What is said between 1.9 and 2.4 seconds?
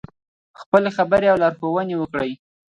وکړې.